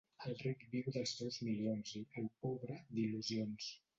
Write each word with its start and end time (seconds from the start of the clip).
El 0.27 0.31
ric 0.37 0.63
viu 0.71 0.87
dels 0.95 1.11
seus 1.19 1.37
milions 1.49 1.93
i, 2.01 2.03
el 2.21 2.31
pobre, 2.47 2.81
d'il·lusions. 2.97 3.69